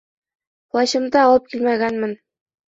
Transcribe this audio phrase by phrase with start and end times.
[0.75, 2.17] Плащымды алып килмәгәнмен.